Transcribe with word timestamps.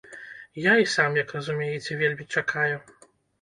Я 0.61 0.71
і 0.83 0.87
сам, 0.93 1.17
як 1.23 1.33
разумееце, 1.35 1.99
вельмі 2.01 2.27
чакаю. 2.39 2.75